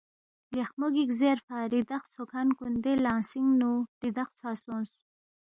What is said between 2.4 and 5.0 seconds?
کن دے لِنگسِنگ نُو ریدخ ژھوا سونگس